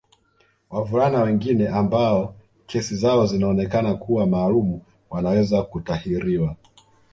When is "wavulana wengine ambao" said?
0.69-2.35